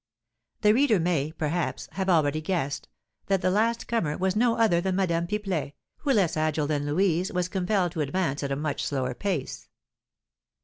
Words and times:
The 0.61 0.73
reader 0.73 0.99
may, 0.99 1.31
perhaps, 1.31 1.87
have 1.91 2.09
already 2.09 2.41
guessed 2.41 2.87
that 3.27 3.41
the 3.43 3.51
last 3.51 3.87
comer 3.87 4.17
was 4.17 4.35
no 4.35 4.57
other 4.57 4.81
than 4.81 4.95
Madame 4.95 5.27
Pipelet, 5.27 5.73
who, 5.97 6.11
less 6.11 6.35
agile 6.35 6.65
than 6.65 6.87
Louise, 6.87 7.31
was 7.31 7.47
compelled 7.47 7.91
to 7.91 8.01
advance 8.01 8.41
at 8.41 8.51
a 8.51 8.55
much 8.55 8.83
slower 8.83 9.13
pace. 9.13 9.69